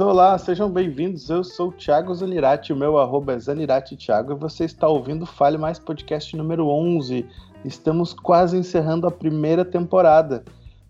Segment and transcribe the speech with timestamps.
[0.00, 1.28] Olá, sejam bem-vindos.
[1.28, 5.26] Eu sou o Thiago Zanirati, o meu arroba é Zanirati Thiago, e você está ouvindo
[5.26, 7.26] Fale Mais Podcast número 11.
[7.66, 10.42] Estamos quase encerrando a primeira temporada.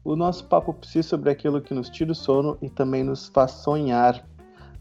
[0.05, 3.51] O nosso papo precisa sobre aquilo que nos tira o sono e também nos faz
[3.51, 4.25] sonhar.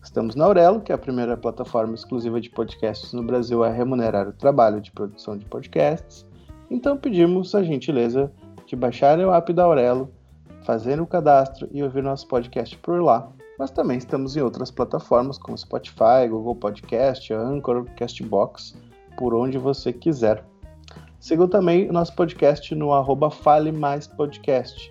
[0.04, 4.28] Estamos na Aurelo, que é a primeira plataforma exclusiva de podcasts no Brasil a remunerar
[4.30, 6.24] o trabalho de produção de podcasts.
[6.70, 8.32] Então pedimos a gentileza
[8.68, 10.14] de baixarem o app da Aurelo,
[10.62, 13.28] fazerem o cadastro e ouvir nosso podcast por lá
[13.60, 18.74] mas também estamos em outras plataformas como Spotify, Google Podcast, Anchor, Castbox,
[19.18, 20.46] por onde você quiser.
[21.20, 24.90] Sigam também o nosso podcast no arroba Fale Mais Podcast.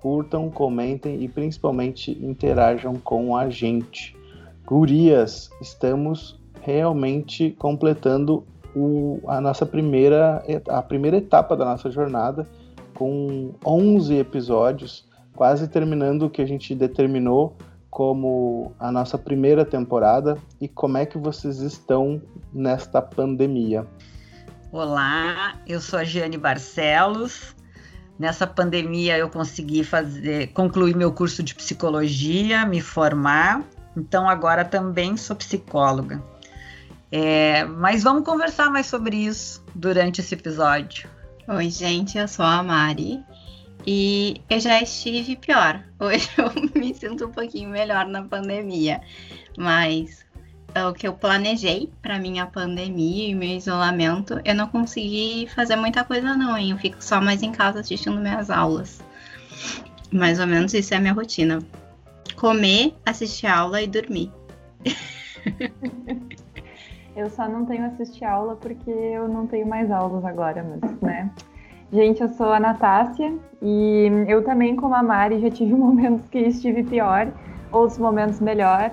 [0.00, 4.16] Curtam, comentem e principalmente interajam com a gente.
[4.64, 8.44] Gurias, estamos realmente completando
[8.76, 12.48] o, a nossa primeira, a primeira etapa da nossa jornada
[12.94, 15.04] com 11 episódios,
[15.34, 17.56] quase terminando o que a gente determinou
[17.94, 22.20] como a nossa primeira temporada e como é que vocês estão
[22.52, 23.86] nesta pandemia.
[24.72, 27.54] Olá, eu sou a Giane Barcelos.
[28.18, 33.62] Nessa pandemia eu consegui fazer, concluir meu curso de psicologia, me formar.
[33.96, 36.20] Então agora também sou psicóloga.
[37.12, 41.08] É, mas vamos conversar mais sobre isso durante esse episódio.
[41.46, 43.22] Oi, gente, eu sou a Mari
[43.86, 45.82] e eu já estive pior.
[46.00, 49.00] Hoje eu me sinto um pouquinho melhor na pandemia.
[49.56, 50.24] Mas
[50.74, 55.76] é o que eu planejei para minha pandemia e meu isolamento, eu não consegui fazer
[55.76, 56.72] muita coisa não, hein?
[56.72, 59.00] Eu fico só mais em casa assistindo minhas aulas.
[60.12, 61.60] Mais ou menos isso é a minha rotina.
[62.36, 64.32] Comer, assistir aula e dormir.
[67.16, 71.30] eu só não tenho assistir aula porque eu não tenho mais aulas agora, mas, né?
[71.94, 73.32] Gente, eu sou a Natácia
[73.62, 77.28] e eu também, como a Mari, já tive momentos que estive pior,
[77.70, 78.90] outros momentos melhor.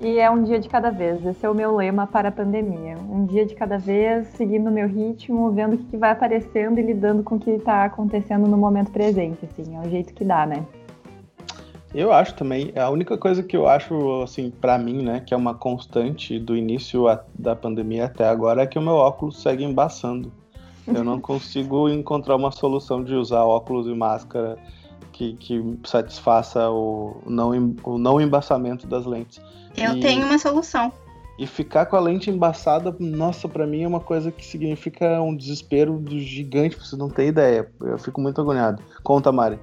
[0.00, 1.22] E é um dia de cada vez.
[1.26, 2.96] Esse é o meu lema para a pandemia.
[3.10, 6.82] Um dia de cada vez, seguindo o meu ritmo, vendo o que vai aparecendo e
[6.82, 9.40] lidando com o que está acontecendo no momento presente.
[9.44, 10.64] Assim, é o jeito que dá, né?
[11.94, 12.72] Eu acho também.
[12.76, 16.56] A única coisa que eu acho, assim, para mim, né, que é uma constante do
[16.56, 17.04] início
[17.38, 20.32] da pandemia até agora, é que o meu óculos segue embaçando.
[20.94, 24.58] Eu não consigo encontrar uma solução de usar óculos e máscara
[25.12, 29.40] que, que satisfaça o não, o não embaçamento das lentes.
[29.76, 30.92] Eu e, tenho uma solução.
[31.38, 35.36] E ficar com a lente embaçada, nossa, para mim é uma coisa que significa um
[35.36, 37.70] desespero gigante, você não tem ideia.
[37.80, 38.82] Eu fico muito agoniado.
[39.02, 39.58] Conta, Mari.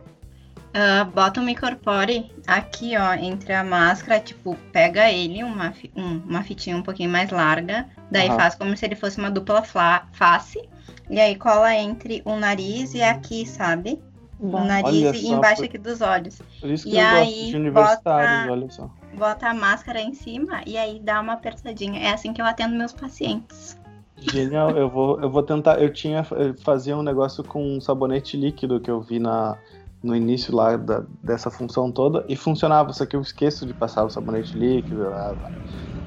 [0.76, 6.44] Uh, bota o micropore aqui, ó, entre a máscara, tipo, pega ele, uma, um, uma
[6.44, 8.36] fitinha um pouquinho mais larga, daí uhum.
[8.36, 9.64] faz como se ele fosse uma dupla
[10.12, 10.68] face,
[11.10, 14.02] e aí cola entre o nariz e aqui, sabe?
[14.40, 14.62] Bom.
[14.62, 15.66] O nariz e embaixo por...
[15.66, 16.42] aqui dos olhos.
[16.60, 18.90] Por isso que e eu aí, gosto de universitários, bota, olha só.
[19.18, 22.00] Bota a máscara em cima e aí dá uma apertadinha.
[22.00, 23.78] É assim que eu atendo meus pacientes.
[24.18, 25.82] Genial, eu vou, eu vou tentar.
[25.82, 29.58] Eu tinha eu fazia um negócio com um sabonete líquido que eu vi na,
[30.02, 34.04] no início lá da, dessa função toda e funcionava, só que eu esqueço de passar
[34.04, 35.10] o sabonete líquido.
[35.10, 35.52] Lá, lá.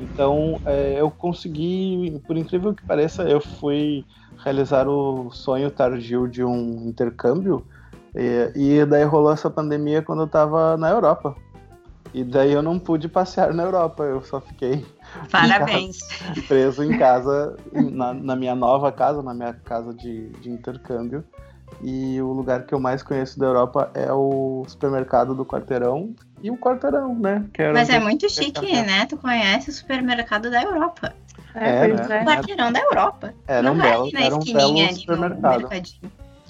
[0.01, 4.05] Então é, eu consegui, por incrível que pareça, eu fui
[4.45, 7.67] realizar o sonho tardio de um intercâmbio.
[8.15, 11.37] E, e daí rolou essa pandemia quando eu estava na Europa.
[12.15, 14.87] E daí eu não pude passear na Europa, eu só fiquei
[15.31, 15.99] Parabéns.
[16.01, 20.51] Em casa, preso em casa, na, na, minha nova casa, na minha casa de, de
[20.51, 21.23] intercâmbio.
[21.83, 26.51] E o lugar que eu mais conheço da Europa é o supermercado do quarteirão e
[26.51, 27.45] o quarteirão, né?
[27.73, 29.07] Mas é muito chique, né?
[29.07, 31.15] Tu conhece o supermercado da Europa.
[31.55, 32.23] É, é, né?
[32.23, 33.35] O quarteirão da Europa.
[33.47, 35.69] Era um belo, era um belo supermercado.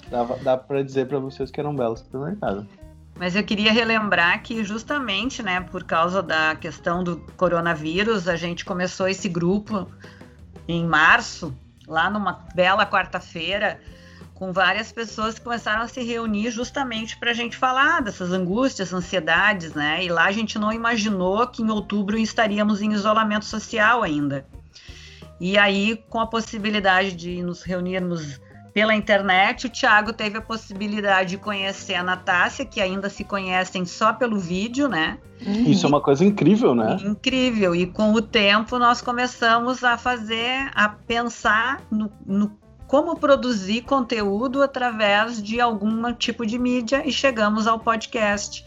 [0.09, 2.67] Dava, dá para dizer para vocês que era um belo supermercado.
[3.15, 8.63] Mas eu queria relembrar que justamente, né, por causa da questão do coronavírus, a gente
[8.63, 9.87] começou esse grupo
[10.67, 11.53] em março,
[11.85, 13.79] lá numa bela quarta-feira,
[14.39, 18.93] com várias pessoas que começaram a se reunir justamente para a gente falar dessas angústias,
[18.93, 20.03] ansiedades, né?
[20.03, 24.45] E lá a gente não imaginou que em outubro estaríamos em isolamento social ainda.
[25.41, 28.39] E aí, com a possibilidade de nos reunirmos
[28.73, 33.85] pela internet, o Thiago teve a possibilidade de conhecer a Natácia, que ainda se conhecem
[33.85, 35.17] só pelo vídeo, né?
[35.41, 36.97] Isso é uma coisa incrível, né?
[37.03, 37.75] Incrível.
[37.75, 42.57] E com o tempo nós começamos a fazer, a pensar no, no
[42.89, 48.65] como produzir conteúdo através de algum tipo de mídia e chegamos ao podcast.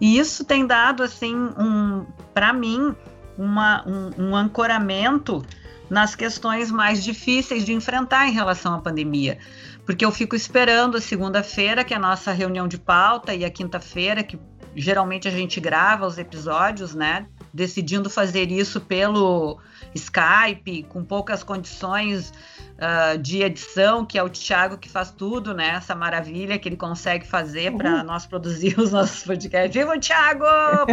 [0.00, 2.96] E isso tem dado, assim, um, para mim,
[3.36, 5.44] uma, um, um ancoramento
[5.90, 9.36] nas questões mais difíceis de enfrentar em relação à pandemia.
[9.84, 13.50] Porque eu fico esperando a segunda-feira, que é a nossa reunião de pauta, e a
[13.50, 14.40] quinta-feira, que
[14.74, 17.26] geralmente a gente grava os episódios, né?
[17.52, 19.58] Decidindo fazer isso pelo
[19.94, 22.32] Skype, com poucas condições
[22.76, 25.70] uh, de edição, que é o Thiago que faz tudo, né?
[25.70, 27.78] Essa maravilha que ele consegue fazer uhum.
[27.78, 29.74] para nós produzir os nossos podcasts.
[29.74, 30.44] Viva o Thiago!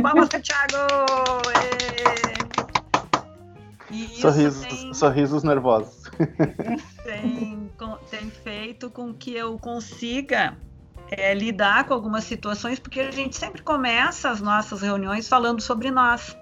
[0.01, 0.75] Palmas pro Thiago!
[4.19, 6.03] Sorrisos, tem, sorrisos nervosos.
[7.03, 7.69] Tem,
[8.09, 10.57] tem feito com que eu consiga
[11.11, 15.91] é, lidar com algumas situações, porque a gente sempre começa as nossas reuniões falando sobre
[15.91, 16.35] nós.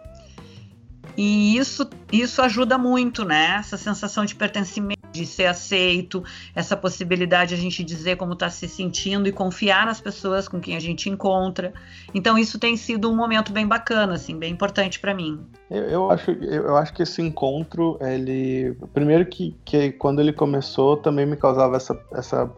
[1.15, 3.57] E isso, isso ajuda muito, né?
[3.59, 6.23] Essa sensação de pertencimento, de ser aceito,
[6.55, 10.59] essa possibilidade de a gente dizer como está se sentindo e confiar nas pessoas com
[10.59, 11.71] quem a gente encontra.
[12.13, 15.39] Então isso tem sido um momento bem bacana, assim, bem importante para mim.
[15.69, 20.97] Eu, eu, acho, eu acho que esse encontro, ele, primeiro que, que quando ele começou
[20.97, 22.51] também me causava essa, essa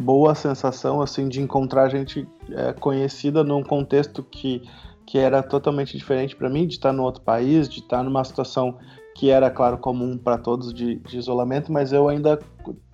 [0.00, 4.62] boa sensação assim de encontrar gente é, conhecida num contexto que
[5.06, 8.78] que era totalmente diferente para mim, de estar no outro país, de estar numa situação
[9.14, 12.38] que era, claro, comum para todos de, de, isolamento, mas eu ainda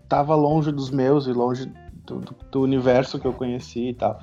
[0.03, 1.71] estava longe dos meus e longe
[2.07, 4.19] do, do, do, universo que eu conheci e tal.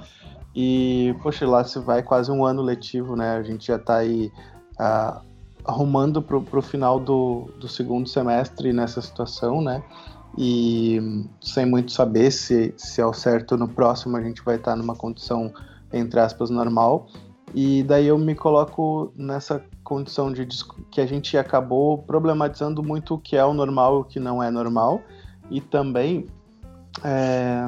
[0.56, 3.35] E, poxa, lá se vai quase um ano letivo, né?
[3.35, 4.31] A gente já está aí
[4.79, 5.21] uh,
[5.65, 9.83] arrumando para o final do, do segundo semestre nessa situação, né?
[10.38, 14.95] E sem muito saber se, se ao certo no próximo a gente vai estar numa
[14.95, 15.53] condição,
[15.91, 17.07] entre aspas, normal.
[17.53, 20.47] E daí eu me coloco nessa condição de
[20.89, 24.41] que a gente acabou problematizando muito o que é o normal e o que não
[24.41, 25.01] é normal.
[25.51, 26.25] E também
[27.03, 27.65] é,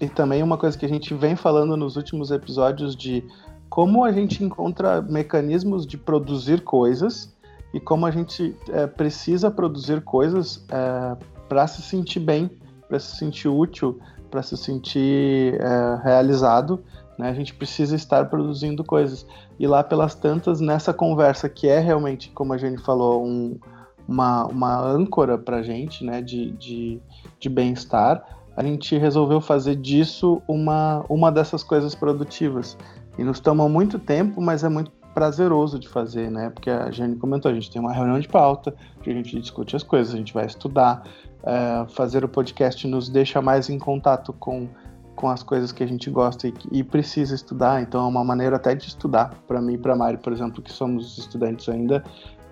[0.00, 3.24] e também uma coisa que a gente vem falando nos últimos episódios de
[3.68, 7.34] como a gente encontra mecanismos de produzir coisas
[7.74, 11.16] e como a gente é, precisa produzir coisas é,
[11.48, 12.50] para se sentir bem,
[12.88, 13.98] para se sentir útil,
[14.30, 15.58] para se sentir
[16.02, 16.82] realizado
[17.18, 17.28] né?
[17.28, 19.26] A gente precisa estar produzindo coisas.
[19.58, 23.58] E lá pelas tantas, nessa conversa que é realmente, como a gente falou, um,
[24.06, 26.20] uma, uma âncora para a gente né?
[26.22, 27.00] de, de,
[27.38, 28.24] de bem-estar,
[28.56, 32.76] a gente resolveu fazer disso uma, uma dessas coisas produtivas.
[33.18, 36.50] E nos toma muito tempo, mas é muito prazeroso de fazer, né?
[36.50, 39.74] Porque a Jane comentou, a gente tem uma reunião de pauta, que a gente discute
[39.74, 41.04] as coisas, a gente vai estudar.
[41.42, 44.68] É, fazer o podcast nos deixa mais em contato com
[45.16, 47.82] com as coisas que a gente gosta e, e precisa estudar.
[47.82, 49.34] Então é uma maneira até de estudar.
[49.48, 52.04] Para mim e para Mari, por exemplo, que somos estudantes ainda,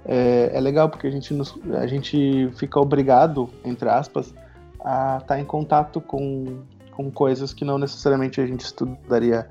[0.04, 4.34] é, é legal porque a gente, nos, a gente fica obrigado, entre aspas,
[4.80, 9.48] a estar tá em contato com, com coisas que não necessariamente a gente estudaria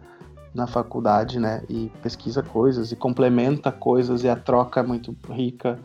[0.53, 1.63] na faculdade, né?
[1.69, 5.79] E pesquisa coisas e complementa coisas e a troca é muito rica.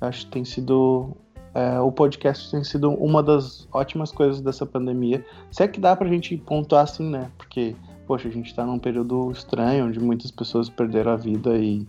[0.00, 1.16] Eu acho que tem sido
[1.54, 5.24] é, o podcast tem sido uma das ótimas coisas dessa pandemia.
[5.52, 7.30] Se é que dá pra gente pontuar assim, né?
[7.38, 7.76] Porque,
[8.08, 11.86] poxa, a gente tá num período estranho, onde muitas pessoas perderam a vida e.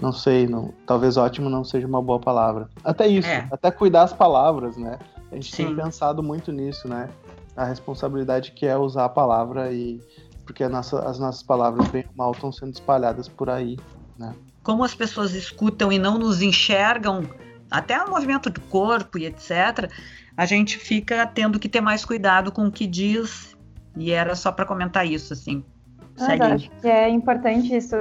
[0.00, 2.70] Não sei, não, talvez ótimo não seja uma boa palavra.
[2.82, 3.46] Até isso, é.
[3.52, 4.98] até cuidar as palavras, né?
[5.30, 5.66] A gente Sim.
[5.66, 7.10] tem pensado muito nisso, né?
[7.54, 10.00] A responsabilidade que é usar a palavra e.
[10.46, 13.78] Porque nossa, as nossas palavras, bem ou mal, estão sendo espalhadas por aí,
[14.18, 14.34] né?
[14.62, 17.24] Como as pessoas escutam e não nos enxergam
[17.70, 19.90] até o movimento do corpo e etc.,
[20.36, 23.56] a gente fica tendo que ter mais cuidado com o que diz.
[23.96, 25.64] E era só para comentar isso, assim.
[26.18, 27.96] Mas acho que é importante isso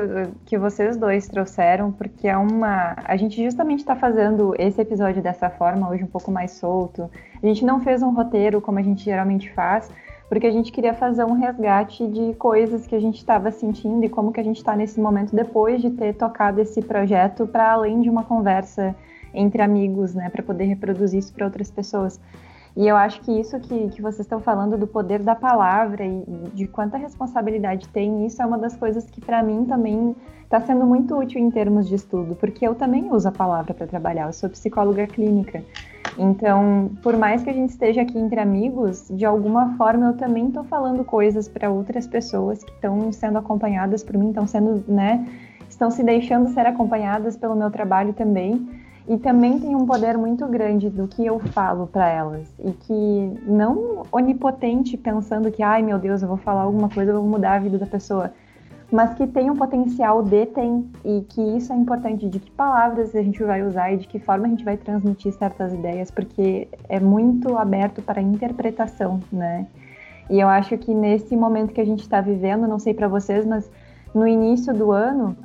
[0.45, 2.95] que vocês dois trouxeram, porque é uma.
[3.05, 7.09] A gente justamente está fazendo esse episódio dessa forma, hoje um pouco mais solto.
[7.41, 9.89] A gente não fez um roteiro como a gente geralmente faz,
[10.27, 14.09] porque a gente queria fazer um resgate de coisas que a gente estava sentindo e
[14.09, 18.01] como que a gente está nesse momento depois de ter tocado esse projeto para além
[18.01, 18.95] de uma conversa
[19.33, 22.19] entre amigos, né, para poder reproduzir isso para outras pessoas.
[22.75, 26.23] E eu acho que isso que, que vocês estão falando do poder da palavra e,
[26.53, 30.85] de quanta responsabilidade tem, isso é uma das coisas que para mim também está sendo
[30.85, 34.33] muito útil em termos de estudo, porque eu também uso a palavra para trabalhar, eu
[34.33, 35.63] sou psicóloga clínica.
[36.17, 40.47] Então, por mais que a gente esteja aqui entre amigos, de alguma forma eu também
[40.47, 45.25] estou falando coisas para outras pessoas que estão sendo acompanhadas por mim, estão sendo, né,
[45.69, 48.78] estão se deixando ser acompanhadas pelo meu trabalho também
[49.09, 52.47] e também tem um poder muito grande do que eu falo para elas.
[52.63, 57.19] E que não onipotente pensando que ai meu Deus eu vou falar alguma coisa eu
[57.19, 58.31] vou mudar a vida da pessoa.
[58.91, 60.87] Mas que tem um potencial de tem.
[61.03, 64.19] E que isso é importante de que palavras a gente vai usar e de que
[64.19, 69.65] forma a gente vai transmitir certas ideias porque é muito aberto para interpretação né?
[70.29, 73.43] E eu acho que nesse momento que a gente está vivendo não sei para vocês
[73.43, 73.71] mas
[74.13, 75.35] no início do ano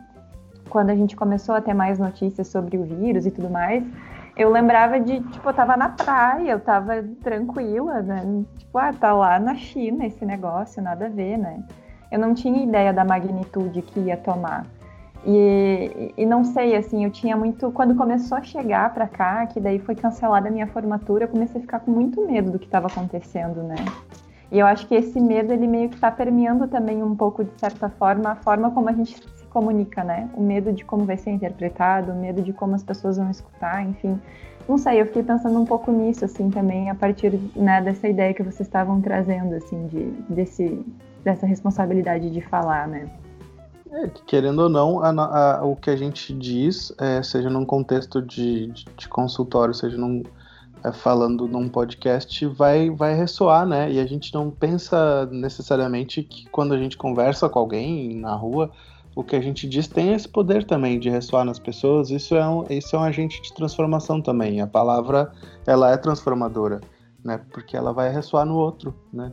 [0.69, 3.85] quando a gente começou a ter mais notícias sobre o vírus e tudo mais,
[4.37, 8.45] eu lembrava de, tipo, eu tava na praia, eu tava tranquila, né?
[8.59, 11.63] Tipo, ah, tá lá na China esse negócio, nada a ver, né?
[12.11, 14.67] Eu não tinha ideia da magnitude que ia tomar.
[15.27, 17.71] E, e não sei, assim, eu tinha muito.
[17.71, 21.59] Quando começou a chegar para cá, que daí foi cancelada a minha formatura, eu comecei
[21.59, 23.77] a ficar com muito medo do que estava acontecendo, né?
[24.53, 27.59] E eu acho que esse medo, ele meio que está permeando também um pouco, de
[27.59, 29.21] certa forma, a forma como a gente
[29.55, 30.29] comunica, né?
[30.35, 33.87] O medo de como vai ser interpretado, o medo de como as pessoas vão escutar,
[33.87, 34.21] enfim.
[34.69, 38.35] Não sei, eu fiquei pensando um pouco nisso, assim, também, a partir né, dessa ideia
[38.35, 40.85] que vocês estavam trazendo, assim, de, desse,
[41.23, 43.09] dessa responsabilidade de falar, né?
[43.93, 48.21] É, querendo ou não, a, a, o que a gente diz, é, seja num contexto
[48.21, 50.23] de, de, de consultório, seja num,
[50.83, 53.93] é, falando num podcast, vai, vai ressoar, né?
[53.93, 58.73] E a gente não pensa necessariamente que quando a gente conversa com alguém na rua,
[59.15, 62.11] o que a gente diz tem esse poder também de ressoar nas pessoas.
[62.11, 64.61] Isso é um, isso é um agente de transformação também.
[64.61, 65.33] A palavra,
[65.67, 66.81] ela é transformadora,
[67.25, 67.41] né?
[67.53, 69.33] Porque ela vai ressoar no outro, né?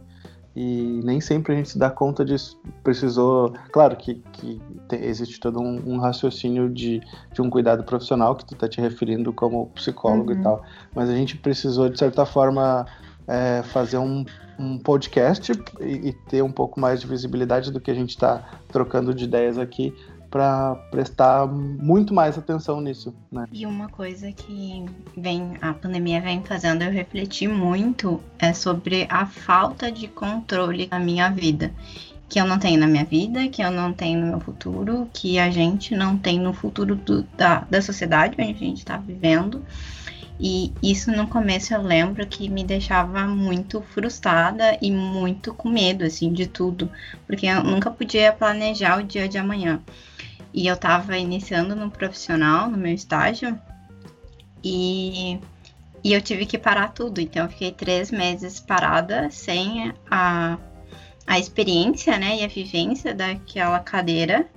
[0.56, 2.60] e nem sempre a gente se dá conta disso.
[2.84, 4.62] Precisou, claro que, que
[4.92, 7.02] existe todo um, um, raciocínio de,
[7.34, 10.40] de um cuidado profissional que tu tá te referindo como psicólogo uhum.
[10.40, 12.86] e tal, mas a gente precisou de certa forma
[13.28, 14.26] é, fazer um,
[14.62, 18.62] um podcast e, e, ter um pouco mais de visibilidade do que a gente está
[18.68, 19.94] trocando de ideias aqui
[20.30, 23.46] para prestar muito mais atenção nisso, né?
[23.51, 24.86] E uma coisa que
[25.18, 31.00] vem a pandemia vem fazendo eu refletir muito é sobre a falta de controle na
[31.00, 31.74] minha vida,
[32.30, 35.38] que eu não tenho na minha vida, que eu não tenho no meu futuro, que
[35.38, 39.62] a gente não tem no futuro do, da, da sociedade onde a gente está vivendo.
[40.43, 46.03] E isso no começo eu lembro que me deixava muito frustrada e muito com medo,
[46.03, 46.91] assim, de tudo,
[47.27, 49.79] porque eu nunca podia planejar o dia de amanhã
[50.53, 53.57] e eu estava iniciando no profissional, no meu estágio,
[54.63, 55.39] e,
[56.03, 57.21] e eu tive que parar tudo.
[57.21, 60.57] Então, eu fiquei três meses parada, sem a,
[61.25, 64.48] a experiência né, e a vivência daquela cadeira.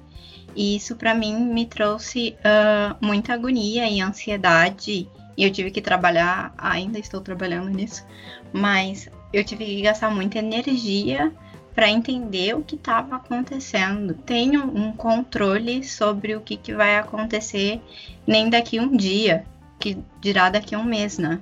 [0.56, 5.08] E isso, para mim, me trouxe uh, muita agonia e ansiedade.
[5.36, 8.06] E eu tive que trabalhar, ainda estou trabalhando nisso,
[8.52, 11.32] mas eu tive que gastar muita energia
[11.74, 14.14] para entender o que estava acontecendo.
[14.14, 17.80] Tenho um controle sobre o que, que vai acontecer
[18.26, 19.44] nem daqui um dia,
[19.80, 21.40] que dirá daqui um mês, né?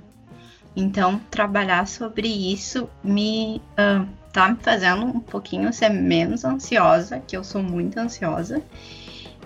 [0.75, 7.37] Então, trabalhar sobre isso me uh, tá me fazendo um pouquinho ser menos ansiosa, que
[7.37, 8.61] eu sou muito ansiosa.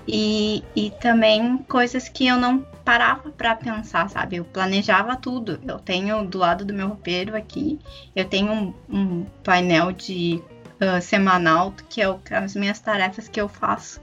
[0.07, 4.37] E, e também coisas que eu não parava para pensar, sabe?
[4.37, 5.59] Eu planejava tudo.
[5.67, 7.77] Eu tenho do lado do meu roupeiro aqui,
[8.15, 10.41] eu tenho um, um painel de
[10.81, 14.01] uh, semanal, que é as minhas tarefas que eu faço.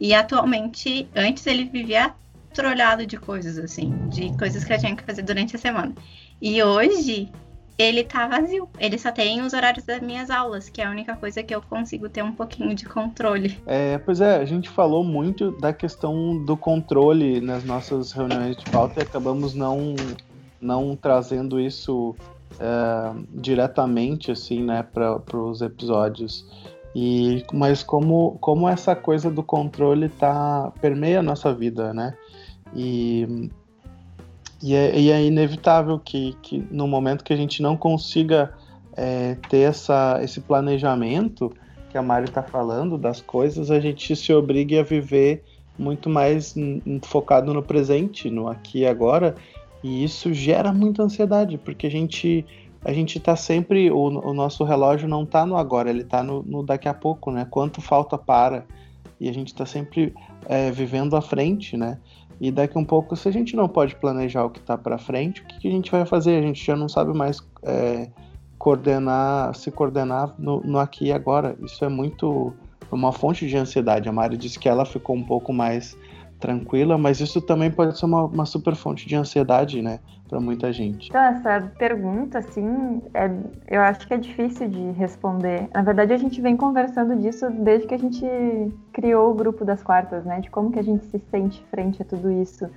[0.00, 2.12] E atualmente, antes ele vivia
[2.52, 5.94] trolhado de coisas, assim, de coisas que eu tinha que fazer durante a semana.
[6.40, 7.30] E hoje
[7.78, 8.68] ele tá vazio.
[8.78, 11.62] Ele só tem os horários das minhas aulas, que é a única coisa que eu
[11.62, 13.56] consigo ter um pouquinho de controle.
[13.64, 18.66] É, pois é, a gente falou muito da questão do controle nas nossas reuniões de
[18.66, 19.94] pauta e acabamos não,
[20.60, 22.16] não trazendo isso
[22.58, 26.44] é, diretamente assim, né, para os episódios.
[26.94, 32.16] E mas como como essa coisa do controle tá permeia a nossa vida, né?
[32.74, 33.50] E
[34.62, 38.52] e é, e é inevitável que, que no momento que a gente não consiga
[38.96, 41.52] é, ter essa, esse planejamento
[41.90, 45.44] que a Mari está falando das coisas, a gente se obrigue a viver
[45.78, 46.54] muito mais
[47.02, 49.36] focado no presente, no aqui e agora,
[49.82, 52.44] e isso gera muita ansiedade, porque a gente
[52.84, 56.42] a gente tá sempre o, o nosso relógio não tá no agora, ele tá no,
[56.42, 57.46] no, daqui a pouco, né?
[57.48, 58.64] Quanto falta para
[59.20, 60.14] e a gente tá sempre
[60.48, 61.98] é, vivendo à frente, né?
[62.40, 65.42] E daqui um pouco, se a gente não pode planejar o que tá para frente,
[65.42, 66.38] o que, que, a gente vai fazer?
[66.38, 68.08] A gente já não sabe mais é,
[68.58, 71.56] coordenar, se coordenar no, no aqui e agora.
[71.62, 72.54] Isso é muito
[72.90, 74.08] uma fonte de ansiedade.
[74.08, 75.96] A Mari disse que ela ficou um pouco mais
[76.38, 80.72] tranquila, mas isso também pode ser uma, uma super fonte de ansiedade, né, para muita
[80.72, 81.08] gente.
[81.08, 83.30] Então, essa pergunta, assim, é,
[83.68, 85.68] eu acho que é difícil de responder.
[85.74, 88.24] Na verdade, a gente vem conversando disso desde que a gente
[88.92, 92.04] criou o grupo das quartas, né, de como que a gente se sente frente a
[92.04, 92.68] tudo isso.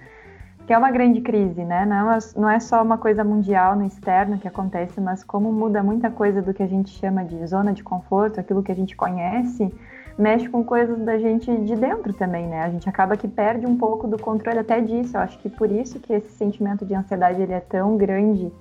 [0.65, 1.85] Que é uma grande crise, né?
[1.85, 5.81] Não é, não é só uma coisa mundial no externo que acontece, mas como muda
[5.81, 8.95] muita coisa do que a gente chama de zona de conforto, aquilo que a gente
[8.95, 9.73] conhece,
[10.21, 12.61] mexe com coisas da gente de dentro também, né?
[12.61, 15.17] A gente acaba que perde um pouco do controle até disso.
[15.17, 18.51] Eu acho que por isso que esse sentimento de ansiedade ele é tão grande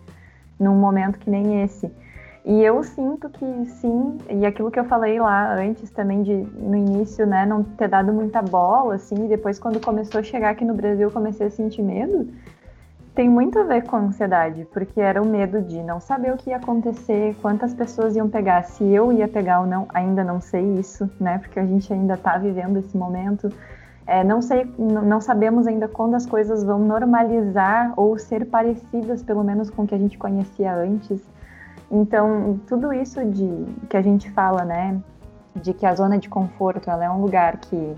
[0.58, 1.92] num momento que nem esse.
[2.46, 6.74] E eu sinto que sim, e aquilo que eu falei lá antes também de no
[6.74, 10.64] início, né, não ter dado muita bola assim, e depois quando começou a chegar aqui
[10.64, 12.26] no Brasil, comecei a sentir medo
[13.20, 16.38] tem muito a ver com a ansiedade, porque era o medo de não saber o
[16.38, 20.40] que ia acontecer, quantas pessoas iam pegar, se eu ia pegar ou não, ainda não
[20.40, 21.36] sei isso, né?
[21.36, 23.50] Porque a gente ainda tá vivendo esse momento.
[24.06, 29.44] É, não sei, não sabemos ainda quando as coisas vão normalizar ou ser parecidas, pelo
[29.44, 31.20] menos com o que a gente conhecia antes.
[31.90, 34.98] Então, tudo isso de que a gente fala, né,
[35.56, 37.94] de que a zona de conforto ela é um lugar que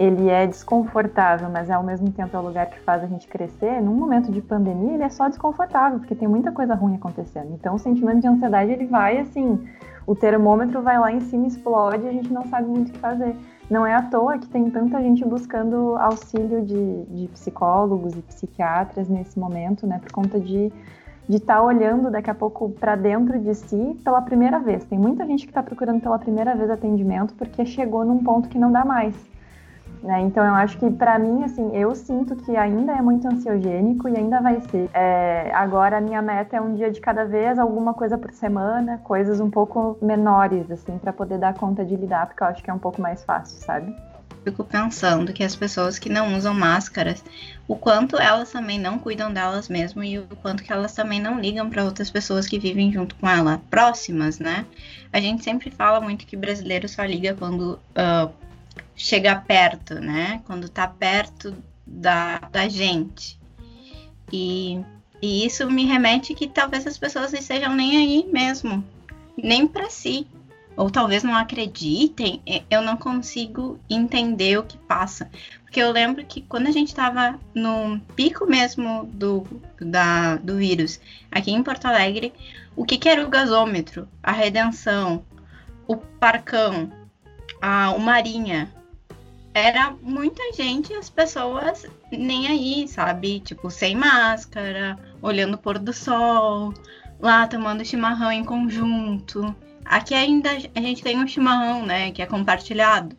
[0.00, 3.82] ele é desconfortável, mas ao mesmo tempo é o lugar que faz a gente crescer.
[3.82, 7.52] Num momento de pandemia, ele é só desconfortável, porque tem muita coisa ruim acontecendo.
[7.52, 9.62] Então, o sentimento de ansiedade ele vai assim,
[10.06, 13.36] o termômetro vai lá em cima, explode, a gente não sabe muito o que fazer.
[13.68, 19.06] Não é à toa que tem tanta gente buscando auxílio de, de psicólogos e psiquiatras
[19.06, 20.72] nesse momento, né, por conta de
[21.28, 24.82] de estar tá olhando daqui a pouco para dentro de si pela primeira vez.
[24.84, 28.58] Tem muita gente que está procurando pela primeira vez atendimento porque chegou num ponto que
[28.58, 29.14] não dá mais.
[30.02, 30.22] Né?
[30.22, 34.16] Então eu acho que para mim, assim, eu sinto que ainda é muito ansiogênico e
[34.16, 34.88] ainda vai ser.
[34.94, 38.98] É, agora a minha meta é um dia de cada vez, alguma coisa por semana,
[38.98, 42.70] coisas um pouco menores, assim, para poder dar conta de lidar, porque eu acho que
[42.70, 43.94] é um pouco mais fácil, sabe?
[44.42, 47.22] Fico pensando que as pessoas que não usam máscaras,
[47.68, 51.38] o quanto elas também não cuidam delas mesmas e o quanto que elas também não
[51.38, 54.64] ligam para outras pessoas que vivem junto com ela, próximas, né?
[55.12, 58.32] A gente sempre fala muito que brasileiro só liga quando uh,
[59.00, 60.42] chega perto, né?
[60.44, 63.40] Quando tá perto da, da gente.
[64.30, 64.78] E,
[65.22, 68.84] e isso me remete que talvez as pessoas estejam nem aí mesmo,
[69.36, 70.26] nem para si.
[70.76, 75.30] Ou talvez não acreditem, eu não consigo entender o que passa.
[75.62, 79.46] Porque eu lembro que quando a gente estava no pico mesmo do,
[79.80, 82.32] da, do vírus, aqui em Porto Alegre,
[82.76, 85.24] o que, que era o gasômetro, a redenção,
[85.86, 86.90] o parcão,
[87.60, 88.70] a, o marinha,
[89.52, 93.40] era muita gente, as pessoas nem aí, sabe?
[93.40, 96.72] Tipo, sem máscara, olhando o pôr do sol,
[97.18, 99.54] lá tomando chimarrão em conjunto.
[99.84, 103.16] Aqui ainda a gente tem um chimarrão, né, que é compartilhado.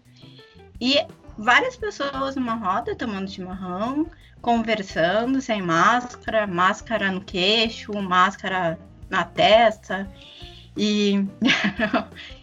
[0.80, 1.06] E
[1.38, 4.08] várias pessoas numa roda tomando chimarrão,
[4.42, 8.80] conversando sem máscara, máscara no queixo, máscara
[9.10, 10.10] na testa.
[10.78, 11.26] E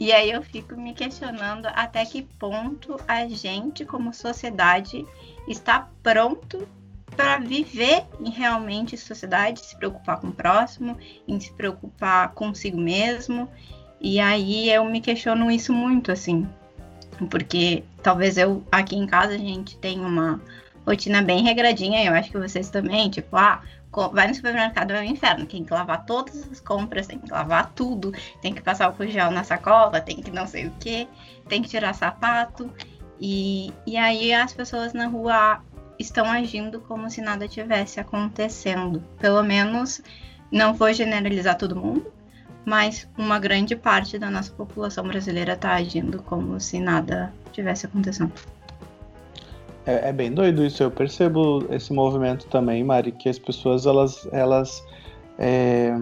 [0.00, 5.04] E aí eu fico me questionando até que ponto a gente, como sociedade,
[5.48, 6.68] está pronto
[7.16, 13.48] para viver em realmente sociedade, se preocupar com o próximo, em se preocupar consigo mesmo.
[14.00, 16.48] E aí eu me questiono isso muito, assim.
[17.28, 20.40] Porque talvez eu aqui em casa a gente tenha uma
[20.86, 23.62] rotina bem regradinha, eu acho que vocês também, tipo, ah,
[24.12, 25.46] vai no supermercado é um inferno.
[25.46, 29.30] Tem que lavar todas as compras, tem que lavar tudo, tem que passar o gel
[29.30, 31.08] na sacola, tem que não sei o que,
[31.48, 32.70] tem que tirar sapato.
[33.20, 35.60] E, e aí as pessoas na rua
[35.98, 39.02] estão agindo como se nada tivesse acontecendo.
[39.18, 40.00] Pelo menos,
[40.50, 42.12] não vou generalizar todo mundo,
[42.64, 48.32] mas uma grande parte da nossa população brasileira está agindo como se nada tivesse acontecendo.
[49.88, 50.82] É, é, bem doido isso.
[50.82, 54.86] Eu percebo esse movimento também, Mari, que as pessoas elas, elas
[55.38, 55.96] é,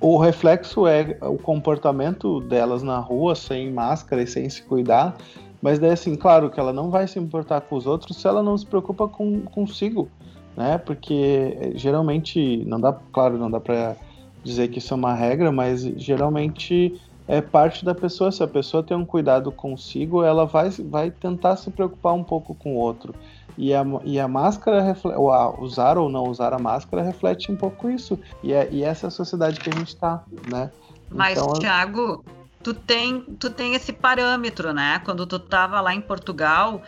[0.00, 5.16] o reflexo é o comportamento delas na rua sem máscara e sem se cuidar.
[5.60, 8.44] Mas daí, assim, claro que ela não vai se importar com os outros se ela
[8.44, 10.08] não se preocupa com consigo,
[10.56, 10.78] né?
[10.78, 13.96] Porque é, geralmente, não dá, claro, não dá para
[14.44, 16.94] dizer que isso é uma regra, mas geralmente
[17.28, 18.32] é parte da pessoa.
[18.32, 22.54] Se a pessoa tem um cuidado consigo, ela vai, vai tentar se preocupar um pouco
[22.54, 23.14] com o outro.
[23.56, 27.56] E a, e a máscara, ou a, usar ou não usar a máscara, reflete um
[27.56, 28.18] pouco isso.
[28.42, 30.70] E, é, e essa é a sociedade que a gente está, né?
[31.10, 32.24] Mas, então, Thiago,
[32.62, 35.00] tu tem, tu tem esse parâmetro, né?
[35.04, 36.82] Quando tu estava lá em Portugal,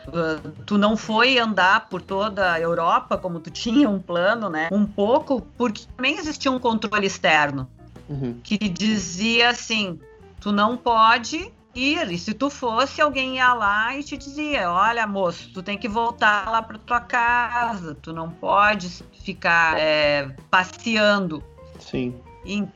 [0.64, 4.68] tu não foi andar por toda a Europa como tu tinha um plano, né?
[4.72, 7.68] Um pouco, porque também existia um controle externo.
[8.08, 8.40] Uhum.
[8.42, 9.98] Que dizia assim:
[10.40, 12.10] Tu não pode ir.
[12.10, 15.88] E se tu fosse, alguém ia lá e te dizia: Olha, moço, tu tem que
[15.88, 17.94] voltar lá para tua casa.
[17.94, 18.88] Tu não pode
[19.22, 21.42] ficar é, passeando.
[21.78, 22.14] Sim.
[22.44, 22.66] E,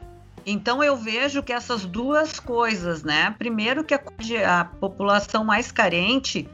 [0.47, 3.35] então eu vejo que essas duas coisas, né?
[3.39, 6.49] Primeiro que a, a população mais carente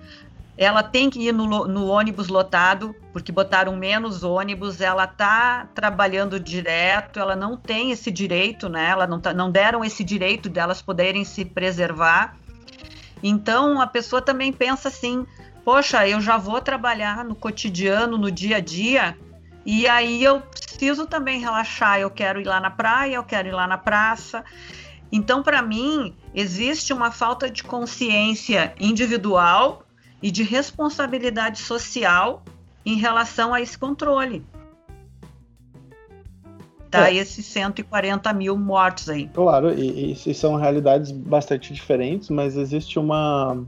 [0.61, 6.39] ela tem que ir no, no, ônibus lotado, porque botaram menos ônibus, ela está trabalhando
[6.39, 8.91] direto, ela não tem esse direito, né?
[8.91, 12.37] Ela não, tá, não deram esse direito delas poderem se preservar.
[13.23, 15.27] Então a pessoa também pensa assim:
[15.65, 19.17] poxa, eu já vou trabalhar no cotidiano, no dia a dia,
[19.65, 22.01] e aí eu preciso também relaxar.
[22.01, 24.45] Eu quero ir lá na praia, eu quero ir lá na praça.
[25.11, 29.87] Então, para mim, existe uma falta de consciência individual
[30.23, 32.43] e de responsabilidade social
[32.85, 34.45] em relação a esse controle.
[36.91, 37.15] Tá, é.
[37.15, 39.29] esses 140 mil mortos aí.
[39.29, 43.63] Claro, e, e, são realidades bastante diferentes, mas existe uma.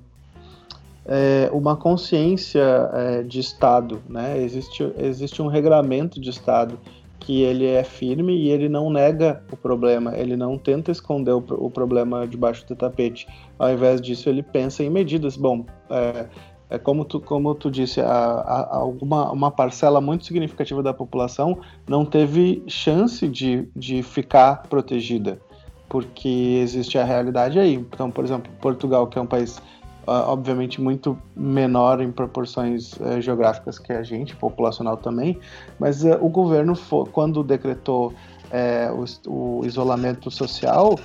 [1.07, 4.43] é, uma consciência é, de Estado, né?
[4.43, 6.81] Existe, existe um regramento de Estado
[7.23, 11.45] que ele é firme e ele não nega o problema, ele não tenta esconder o,
[11.51, 13.29] o problema debaixo do tapete.
[13.57, 15.37] Ao invés disso, ele pensa em medidas.
[15.37, 16.27] Bom, é,
[16.69, 21.59] é como, tu, como tu disse, a, a, alguma, uma parcela muito significativa da população
[21.89, 25.41] não teve chance de, de ficar protegida,
[25.89, 27.75] porque existe a realidade aí.
[27.75, 29.63] Então, por exemplo, Portugal, que é um país
[30.07, 35.39] obviamente muito menor em proporções uh, geográficas que a gente, populacional também,
[35.79, 36.75] mas uh, o governo,
[37.13, 40.99] quando decretou uh, o, o, isolamento social,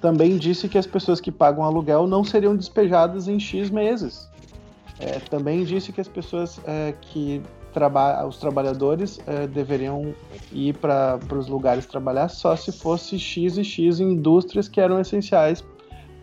[0.00, 4.28] também disse que as pessoas que pagam aluguel não seriam despejadas em X meses.
[5.30, 6.60] também disse que as pessoas
[7.00, 7.40] que
[7.72, 9.18] trabalham, os trabalhadores
[9.50, 10.14] deveriam
[10.52, 15.64] ir para os lugares trabalhar só se fosse X e X indústrias que eram essenciais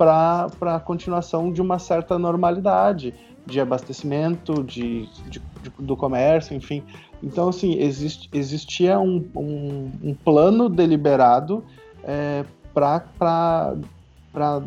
[0.01, 3.13] para a continuação de uma certa normalidade
[3.45, 6.81] de abastecimento, de, de, de, do comércio, enfim.
[7.21, 11.63] Então, assim, exist, existia um, um, um, plano deliberado
[12.03, 13.75] é, para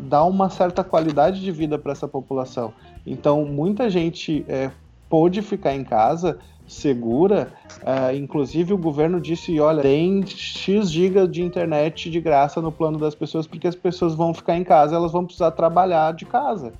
[0.07, 2.73] dar uma certa qualidade de vida para essa população.
[3.05, 4.71] Então, muita gente é,
[5.09, 7.51] pôde ficar em casa segura.
[7.81, 12.97] Uh, inclusive, o governo disse: olha, tem X gigas de internet de graça no plano
[12.97, 16.73] das pessoas, porque as pessoas vão ficar em casa, elas vão precisar trabalhar de casa.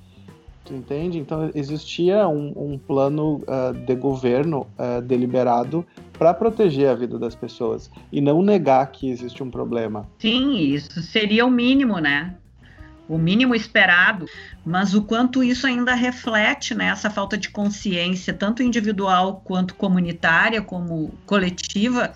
[0.64, 1.18] Tu entende?
[1.18, 5.86] Então, existia um, um plano uh, de governo uh, deliberado
[6.18, 10.08] para proteger a vida das pessoas e não negar que existe um problema.
[10.18, 12.34] Sim, isso seria o mínimo, né?
[13.08, 14.26] O mínimo esperado,
[14.64, 20.60] mas o quanto isso ainda reflete né, essa falta de consciência, tanto individual quanto comunitária,
[20.60, 22.12] como coletiva.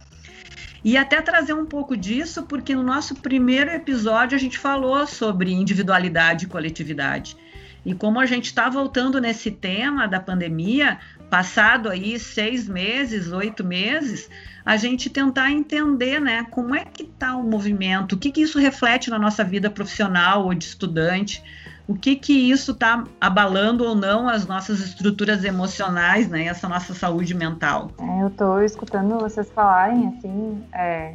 [0.83, 5.53] E até trazer um pouco disso, porque no nosso primeiro episódio a gente falou sobre
[5.53, 7.37] individualidade e coletividade.
[7.85, 10.99] E como a gente está voltando nesse tema da pandemia,
[11.31, 14.29] passado aí seis meses, oito meses,
[14.67, 18.59] a gente tentar entender, né, como é que está o movimento, o que, que isso
[18.59, 21.43] reflete na nossa vida profissional ou de estudante,
[21.87, 26.93] o que que isso está abalando ou não as nossas estruturas emocionais, né, essa nossa
[26.93, 27.91] saúde mental.
[27.99, 31.15] É, eu estou escutando vocês falarem, assim, é,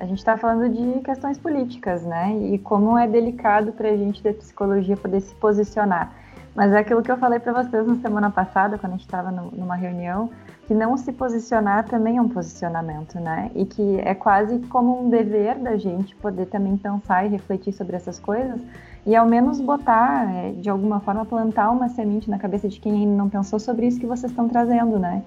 [0.00, 4.22] a gente está falando de questões políticas, né, e como é delicado para a gente
[4.22, 6.21] da psicologia poder se posicionar.
[6.54, 9.30] Mas é aquilo que eu falei para vocês na semana passada, quando a gente estava
[9.30, 10.30] numa reunião,
[10.66, 13.50] que não se posicionar também é um posicionamento, né?
[13.54, 17.96] E que é quase como um dever da gente poder também pensar e refletir sobre
[17.96, 18.60] essas coisas
[19.04, 22.92] e ao menos botar, é, de alguma forma, plantar uma semente na cabeça de quem
[22.92, 25.22] ainda não pensou sobre isso que vocês estão trazendo, né?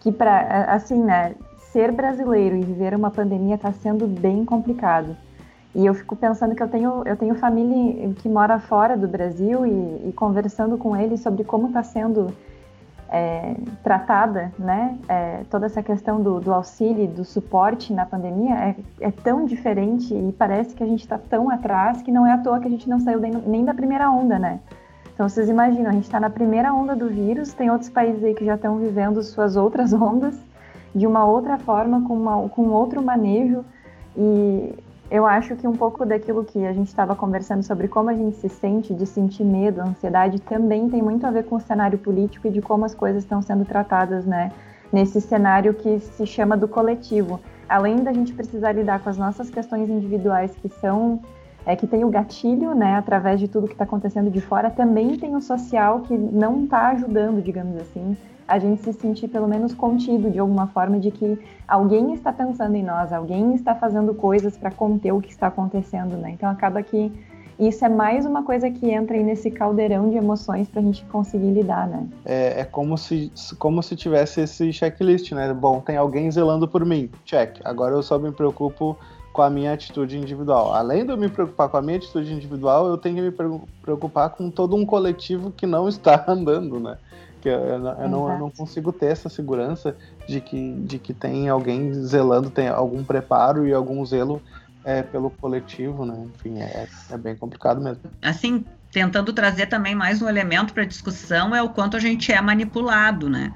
[0.00, 1.34] Que para, assim, né,
[1.72, 5.16] ser brasileiro e viver uma pandemia está sendo bem complicado.
[5.74, 9.66] E eu fico pensando que eu tenho, eu tenho família que mora fora do Brasil
[9.66, 12.32] e, e conversando com eles sobre como está sendo
[13.10, 14.96] é, tratada, né?
[15.08, 20.14] É, toda essa questão do, do auxílio, do suporte na pandemia é, é, tão diferente
[20.14, 22.70] e parece que a gente está tão atrás que não é à toa que a
[22.70, 24.60] gente não saiu nem da primeira onda, né?
[25.12, 28.34] Então vocês imaginam, a gente está na primeira onda do vírus, tem outros países aí
[28.34, 30.36] que já estão vivendo suas outras ondas
[30.94, 33.64] de uma outra forma, com, uma, com outro manejo
[34.16, 34.74] e
[35.10, 38.36] eu acho que um pouco daquilo que a gente estava conversando sobre como a gente
[38.36, 42.48] se sente, de sentir medo, ansiedade, também tem muito a ver com o cenário político
[42.48, 44.50] e de como as coisas estão sendo tratadas, né?
[44.92, 47.40] Nesse cenário que se chama do coletivo.
[47.68, 51.20] Além da gente precisar lidar com as nossas questões individuais que são
[51.66, 55.16] é que tem o gatilho, né, através de tudo que está acontecendo de fora, também
[55.16, 58.14] tem o social que não está ajudando, digamos assim,
[58.46, 62.74] a gente se sentir pelo menos contido de alguma forma de que alguém está pensando
[62.74, 66.30] em nós, alguém está fazendo coisas para conter o que está acontecendo, né?
[66.30, 67.10] Então acaba que
[67.58, 71.04] isso é mais uma coisa que entra aí nesse caldeirão de emoções para a gente
[71.04, 72.06] conseguir lidar, né?
[72.24, 75.52] É, é, como se como se tivesse esse checklist, né?
[75.54, 77.60] Bom, tem alguém zelando por mim, check.
[77.64, 78.96] Agora eu só me preocupo
[79.34, 80.72] com a minha atitude individual.
[80.72, 84.30] Além de eu me preocupar com a minha atitude individual, eu tenho que me preocupar
[84.30, 86.96] com todo um coletivo que não está andando, né?
[87.42, 89.94] que eu, eu, eu não, eu não consigo ter essa segurança
[90.26, 94.40] de que, de que tem alguém zelando, tem algum preparo e algum zelo
[94.82, 96.26] é, pelo coletivo, né?
[96.34, 98.02] Enfim, é, é bem complicado mesmo.
[98.22, 102.32] Assim, tentando trazer também mais um elemento para a discussão é o quanto a gente
[102.32, 103.52] é manipulado, né?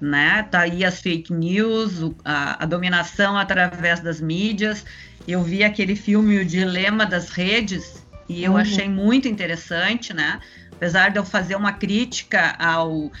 [0.00, 0.42] Né?
[0.44, 4.84] Tá aí as fake news, a, a, dominação através das mídias.
[5.26, 8.58] Eu vi aquele filme O Dilema das Redes e eu uhum.
[8.58, 10.40] achei muito interessante, né?
[10.82, 13.12] apesar de eu fazer uma crítica ao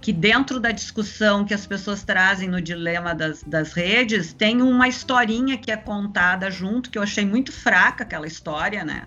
[0.00, 4.88] que dentro da discussão que as pessoas trazem no dilema das, das redes, tem uma
[4.88, 9.02] historinha que é contada junto, que eu achei muito fraca aquela história, né?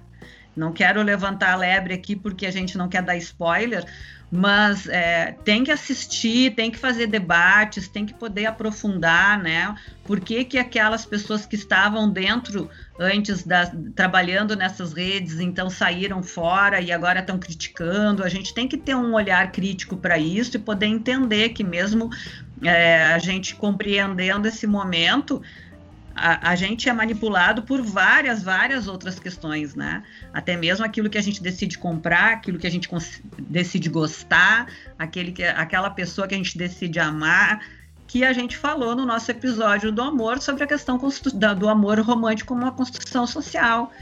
[0.55, 3.85] Não quero levantar a lebre aqui porque a gente não quer dar spoiler,
[4.31, 9.73] mas é, tem que assistir, tem que fazer debates, tem que poder aprofundar, né?
[10.03, 16.21] Por que, que aquelas pessoas que estavam dentro antes da, trabalhando nessas redes, então saíram
[16.21, 18.23] fora e agora estão criticando?
[18.23, 22.11] A gente tem que ter um olhar crítico para isso e poder entender que mesmo
[22.61, 25.41] é, a gente compreendendo esse momento,
[26.15, 30.03] a, a, gente é manipulado por várias, várias outras questões, né?
[30.33, 32.89] Até mesmo aquilo que a gente decide comprar, aquilo que a gente
[33.37, 34.67] decide gostar,
[34.97, 37.61] aquele que, aquela pessoa que a gente decide amar,
[38.07, 40.99] que a gente falou no nosso episódio do amor sobre a questão
[41.57, 43.93] do amor romântico como uma construção social.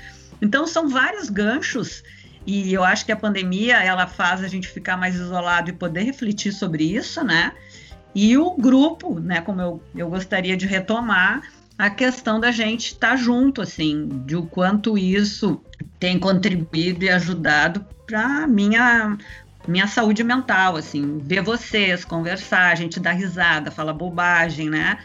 [0.41, 2.03] Então são vários ganchos
[2.45, 6.03] e eu acho que a pandemia ela faz a gente ficar mais isolado e poder
[6.03, 7.51] refletir sobre isso, né?
[8.15, 11.43] E o grupo, né, como eu, eu gostaria de retomar,
[11.77, 15.61] a questão da gente estar tá junto, assim, de o quanto isso
[15.99, 19.17] tem contribuído e ajudado para minha
[19.67, 24.97] minha saúde mental, assim, ver vocês, conversar, a gente dar risada, falar bobagem, né?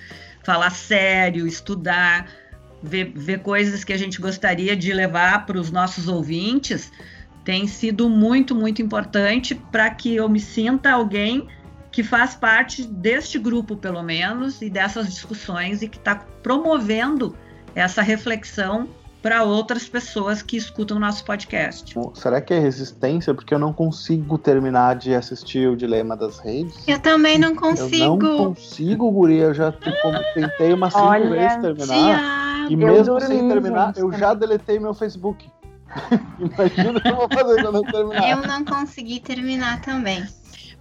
[0.44, 2.28] Falar sério, estudar,
[2.80, 6.92] ver, ver coisas que a gente gostaria de levar para os nossos ouvintes,
[7.44, 11.48] tem sido muito, muito importante para que eu me sinta alguém
[11.92, 17.36] que faz parte deste grupo, pelo menos, e dessas discussões e que está promovendo
[17.74, 18.88] essa reflexão
[19.22, 21.94] para outras pessoas que escutam o nosso podcast.
[22.14, 23.32] Será que é resistência?
[23.32, 26.76] Porque eu não consigo terminar de assistir o Dilema das Redes.
[26.88, 27.94] Eu também não consigo.
[28.04, 29.44] Eu não consigo, Guria.
[29.44, 32.70] Eu já tentei umas cinco Olha, vezes terminar.
[32.70, 35.48] e mesmo sem terminar, eu já deletei meu Facebook.
[36.40, 38.28] Imagina o que eu vou fazer quando eu terminar.
[38.28, 40.26] Eu não consegui terminar também.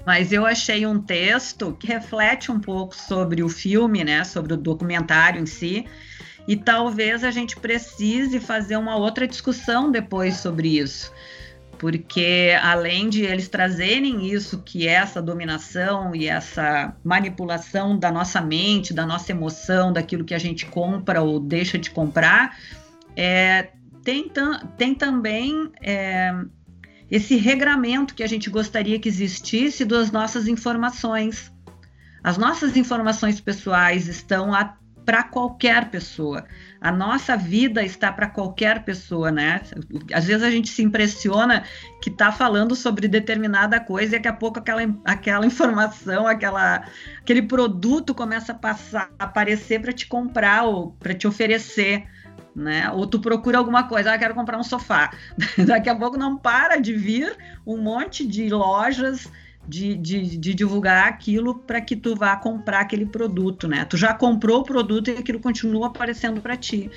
[0.06, 4.58] Mas eu achei um texto que reflete um pouco sobre o filme, né, sobre o
[4.58, 5.86] documentário em si,
[6.48, 11.14] e talvez a gente precise fazer uma outra discussão depois sobre isso.
[11.78, 18.40] Porque além de eles trazerem isso, que é essa dominação e essa manipulação da nossa
[18.40, 22.56] mente, da nossa emoção, daquilo que a gente compra ou deixa de comprar,
[23.16, 23.70] é,
[24.04, 24.32] tem,
[24.78, 26.34] tem também é,
[27.12, 31.52] esse regramento que a gente gostaria que existisse das nossas informações.
[32.24, 34.54] As nossas informações pessoais estão
[35.06, 36.46] para qualquer pessoa.
[36.80, 39.62] A nossa vida está para qualquer pessoa, né?
[40.14, 41.64] Às vezes a gente se impressiona
[42.02, 46.86] que está falando sobre determinada coisa e daqui a pouco aquela, aquela informação, aquela,
[47.20, 52.08] aquele produto começa a passar, a aparecer para te comprar ou para te oferecer
[52.56, 52.92] né?
[52.92, 55.12] Ou tu procura alguma coisa, ah, quero comprar um sofá.
[55.66, 57.36] Daqui a pouco não para de vir
[57.66, 59.30] um monte de lojas
[59.68, 63.86] de, de, de divulgar aquilo para que tu vá comprar aquele produto, né?
[63.86, 66.90] Tu já comprou o produto e aquilo continua aparecendo para ti.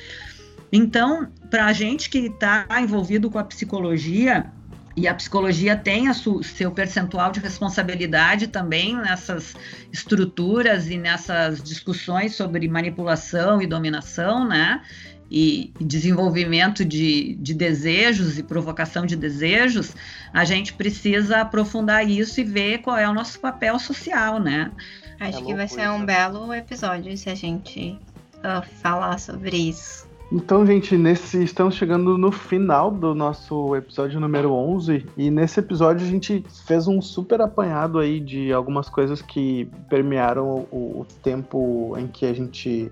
[0.72, 4.50] Então, para a gente que está envolvido com a psicologia,
[4.96, 9.54] e a psicologia tem a su, seu percentual de responsabilidade também nessas
[9.92, 14.82] estruturas e nessas discussões sobre manipulação e dominação, né?
[15.30, 19.94] E desenvolvimento de, de desejos e provocação de desejos,
[20.32, 24.70] a gente precisa aprofundar isso e ver qual é o nosso papel social, né?
[25.18, 27.98] Acho é que vai ser um belo episódio se a gente
[28.38, 30.06] uh, falar sobre isso.
[30.32, 36.04] Então, gente, nesse estamos chegando no final do nosso episódio número 11 e nesse episódio
[36.04, 41.94] a gente fez um super apanhado aí de algumas coisas que permearam o, o tempo
[41.98, 42.90] em que a gente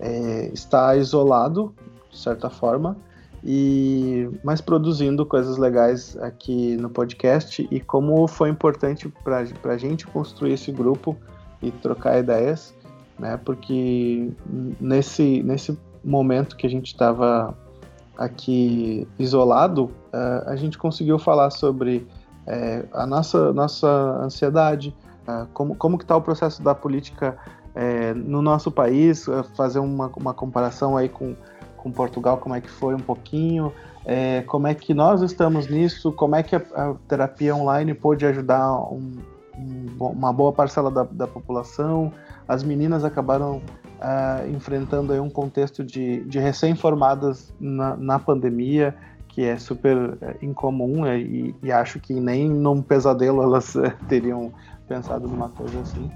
[0.00, 1.72] é, está isolado,
[2.10, 2.96] de certa forma,
[3.44, 10.06] e mas produzindo coisas legais aqui no podcast e como foi importante para a gente
[10.06, 11.16] construir esse grupo
[11.62, 12.74] e trocar ideias,
[13.18, 13.38] né?
[13.44, 14.30] Porque
[14.80, 17.56] nesse, nesse momento que a gente estava
[18.16, 22.06] aqui isolado, uh, a gente conseguiu falar sobre
[22.46, 23.88] uh, a nossa, nossa
[24.22, 24.94] ansiedade,
[25.26, 27.38] uh, como, como que está o processo da política
[27.74, 31.34] é, no nosso país, é, fazer uma, uma comparação aí com,
[31.76, 33.72] com Portugal, como é que foi um pouquinho,
[34.04, 38.26] é, como é que nós estamos nisso, como é que a, a terapia online pôde
[38.26, 39.12] ajudar um,
[39.56, 42.12] um, uma boa parcela da, da, população.
[42.48, 48.94] As meninas acabaram uh, enfrentando aí um contexto de, de recém-formadas na, na pandemia,
[49.28, 53.90] que é super é, incomum é, e, e, acho que nem num pesadelo elas é,
[54.08, 54.52] teriam
[54.88, 56.10] pensado numa coisa assim.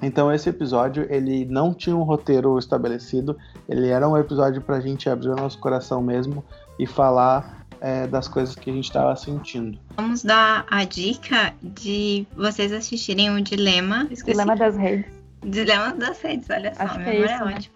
[0.00, 3.36] Então esse episódio ele não tinha um roteiro estabelecido,
[3.68, 6.44] ele era um episódio para a gente abrir o nosso coração mesmo
[6.78, 9.78] e falar é, das coisas que a gente estava sentindo.
[9.96, 14.06] Vamos dar a dica de vocês assistirem o Dilema.
[14.10, 14.32] Esqueci.
[14.32, 15.12] Dilema das Redes.
[15.44, 17.74] Dilema das Redes, olha só, Acho que é, isso, é ótimo.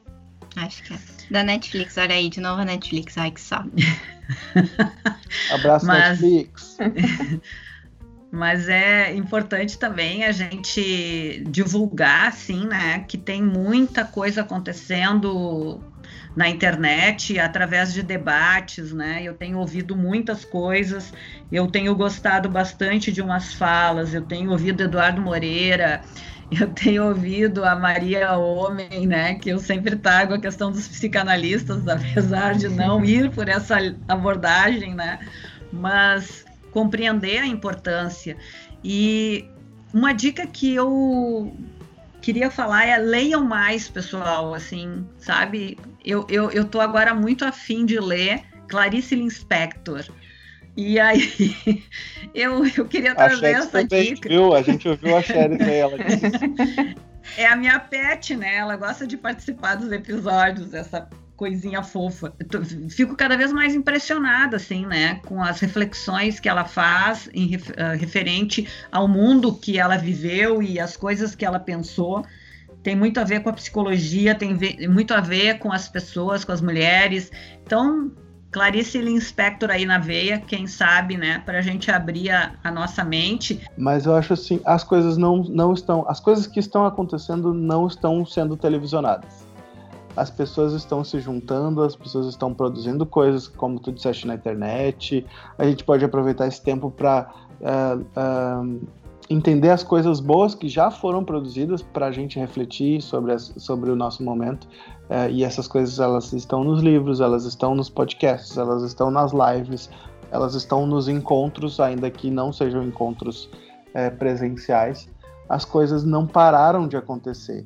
[0.56, 0.98] Acho que é.
[1.30, 3.64] Da Netflix, olha aí, de novo a Netflix, ai que só.
[5.52, 6.20] Abraço, Mas...
[6.20, 6.76] Netflix.
[8.32, 15.84] Mas é importante também a gente divulgar, assim, né, que tem muita coisa acontecendo
[16.34, 19.20] na internet através de debates, né?
[19.22, 21.12] Eu tenho ouvido muitas coisas,
[21.50, 26.00] eu tenho gostado bastante de umas falas, eu tenho ouvido Eduardo Moreira,
[26.50, 29.34] eu tenho ouvido a Maria Homem, né?
[29.34, 33.76] Que eu sempre trago a questão dos psicanalistas, apesar de não ir por essa
[34.08, 35.18] abordagem, né?
[35.70, 38.37] Mas compreender a importância.
[38.82, 39.44] E
[39.94, 41.54] uma dica que eu
[42.20, 45.78] queria falar é leiam mais, pessoal, assim, sabe?
[46.04, 50.04] Eu, eu, eu tô agora muito afim de ler Clarice Lispector.
[50.76, 51.54] E aí,
[52.35, 54.28] eu, eu queria trazer essa dica.
[54.28, 54.54] Viu?
[54.54, 56.96] A gente ouviu a Sherry ela disse.
[57.37, 58.56] É a minha pet, né?
[58.56, 61.08] Ela gosta de participar dos episódios, essa
[61.42, 62.33] coisinha fofa.
[62.88, 67.98] Fico cada vez mais impressionada, assim, né, com as reflexões que ela faz em uh,
[67.98, 72.24] referente ao mundo que ela viveu e as coisas que ela pensou.
[72.81, 74.57] Tem muito a ver com a psicologia, tem
[74.88, 77.33] muito a ver com as pessoas, com as mulheres.
[77.66, 78.12] Então,
[78.52, 83.02] Clarice Linspector aí na veia, quem sabe, né, para a gente abrir a, a, nossa
[83.02, 83.61] mente.
[83.76, 87.88] Mas eu acho assim, as coisas não, não estão, as coisas que estão acontecendo não
[87.88, 89.41] estão sendo televisionadas
[90.16, 95.25] as pessoas estão se juntando, as pessoas estão produzindo coisas, como tu disseste na internet.
[95.59, 100.55] A gente pode aproveitar esse tempo para uh, é, uh, é, entender as coisas boas
[100.55, 104.68] que já foram produzidas para a gente refletir sobre, as, sobre o nosso momento.
[105.09, 109.33] Uh, e essas coisas elas estão nos livros, elas estão nos podcasts, elas estão nas
[109.33, 109.88] lives,
[110.31, 113.51] elas estão nos encontros, ainda que não sejam encontros
[114.18, 115.07] presenciais.
[115.46, 117.62] As coisas não pararam de acontecer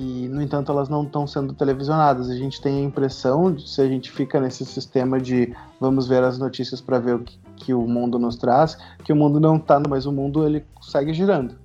[0.00, 2.30] e no entanto elas não estão sendo televisionadas.
[2.30, 6.22] A gente tem a impressão, de, se a gente fica nesse sistema de vamos ver
[6.22, 9.56] as notícias para ver o que, que, o mundo nos traz, que o mundo não
[9.56, 11.56] está, mas o mundo ele segue girando,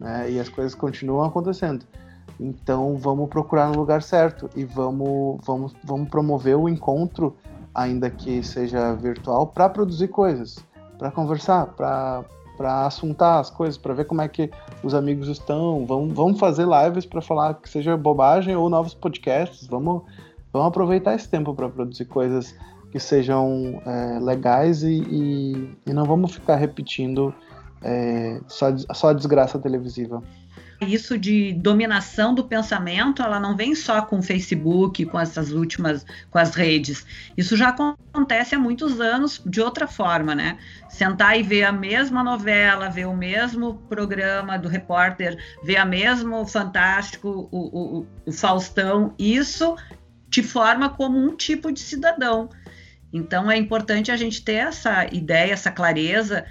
[0.00, 0.30] né?
[0.30, 1.84] E as coisas continuam acontecendo.
[2.40, 7.36] Então vamos procurar no lugar certo e vamos vamos vamos promover o encontro,
[7.74, 10.56] ainda que seja virtual, para produzir coisas,
[10.96, 12.24] para conversar, para
[12.56, 14.50] para assuntar as coisas, para ver como é que
[14.82, 15.84] os amigos estão.
[15.86, 19.66] Vamos, vamos fazer lives para falar que seja bobagem ou novos podcasts.
[19.66, 20.02] Vamos,
[20.52, 22.54] vamos aproveitar esse tempo para produzir coisas
[22.90, 27.34] que sejam é, legais e, e, e, não vamos ficar repetindo
[27.82, 30.22] é, só, só desgraça televisiva
[30.80, 36.04] isso de dominação do pensamento, ela não vem só com o Facebook, com essas últimas,
[36.30, 37.06] com as redes.
[37.36, 40.58] Isso já acontece há muitos anos de outra forma, né?
[40.88, 46.46] Sentar e ver a mesma novela, ver o mesmo programa do repórter, ver a mesmo
[46.46, 49.76] Fantástico, o, o, o Faustão, isso
[50.30, 52.50] te forma como um tipo de cidadão.
[53.12, 56.44] Então é importante a gente ter essa ideia, essa clareza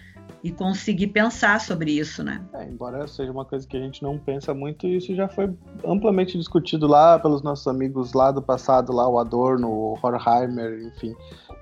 [0.45, 2.39] e conseguir pensar sobre isso, né?
[2.53, 5.51] É, embora seja uma coisa que a gente não pensa muito, isso já foi
[5.84, 11.15] amplamente discutido lá pelos nossos amigos lá do passado, lá o Adorno, o Horkheimer, enfim.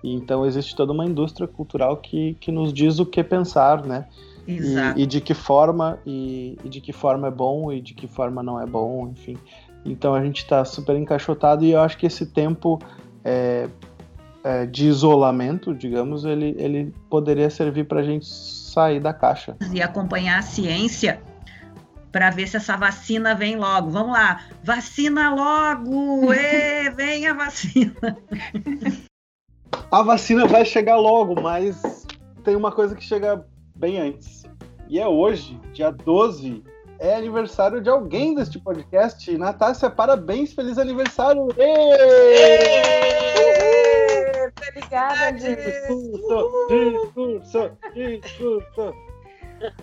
[0.03, 4.05] E, então existe toda uma indústria cultural que, que nos diz o que pensar, né?
[4.45, 4.99] Exato.
[4.99, 8.05] E, e de que forma e, e, de que forma é bom e de que
[8.05, 9.37] forma não é bom, enfim.
[9.85, 12.79] Então a gente está super encaixotado e eu acho que esse tempo
[13.23, 13.69] é,
[14.43, 18.25] é, de isolamento, digamos, ele, ele poderia servir para a gente
[18.73, 19.55] sair da caixa.
[19.71, 21.21] E acompanhar a ciência
[22.11, 23.89] para ver se essa vacina vem logo.
[23.89, 26.31] Vamos lá, vacina logo!
[26.33, 28.17] Ê, vem a vacina!
[29.91, 32.05] A vacina vai chegar logo, mas
[32.43, 34.43] tem uma coisa que chega bem antes.
[34.87, 36.63] E é hoje, dia 12,
[36.99, 39.35] é aniversário de alguém deste podcast.
[39.37, 41.47] Natácia, parabéns, feliz aniversário!
[44.75, 48.95] Obrigada, Discurso, discurso, discurso.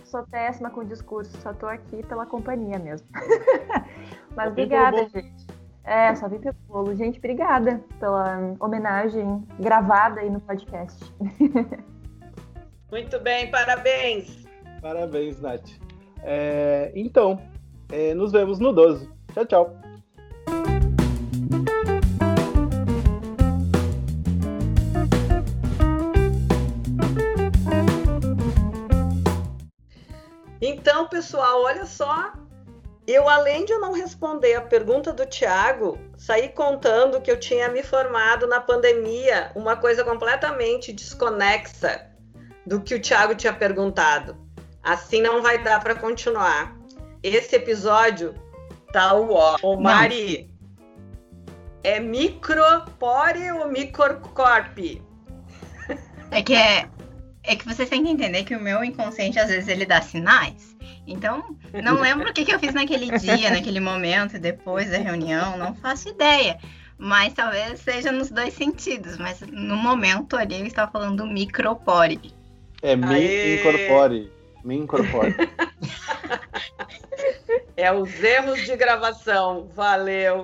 [0.05, 3.06] Sou péssima com discurso, só tô aqui pela companhia mesmo.
[4.37, 5.46] Mas obrigada, gente.
[5.85, 6.94] É, só vim pelo bolo.
[6.94, 11.12] Gente, obrigada pela homenagem gravada aí no podcast.
[12.90, 14.44] Muito bem, parabéns.
[14.83, 15.71] Parabéns, Nath.
[16.23, 17.40] É, então,
[17.90, 19.08] é, nos vemos no 12.
[19.33, 19.89] Tchau, tchau.
[30.81, 32.33] Então, pessoal, olha só.
[33.06, 37.68] Eu, além de eu não responder a pergunta do Tiago, saí contando que eu tinha
[37.68, 42.06] me formado na pandemia, uma coisa completamente desconexa
[42.64, 44.38] do que o Tiago tinha perguntado.
[44.83, 46.74] Assim não vai dar para continuar.
[47.22, 48.35] Esse episódio
[48.90, 49.56] tá o ó.
[49.62, 50.48] Ô, Mari.
[51.83, 55.02] É micropore ou microcorp?
[56.31, 56.88] É que é,
[57.51, 60.77] é que vocês têm que entender que o meu inconsciente às vezes ele dá sinais.
[61.05, 65.59] Então, não lembro o que, que eu fiz naquele dia, naquele momento, depois da reunião,
[65.59, 66.59] não faço ideia.
[66.96, 69.19] Mas talvez seja nos dois sentidos.
[69.19, 72.33] Mas no momento ali ele estava falando micropore.
[72.83, 73.59] É me Aê!
[73.59, 74.31] incorpore.
[74.63, 75.35] Me incorpore.
[77.77, 79.67] É os erros de gravação.
[79.75, 80.38] Valeu.